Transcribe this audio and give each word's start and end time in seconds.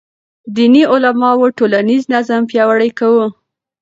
دیني 0.55 0.83
علماو 0.91 1.55
ټولنیز 1.57 2.03
نظم 2.13 2.41
پیاوړی 2.49 2.89
کاوه. 2.99 3.27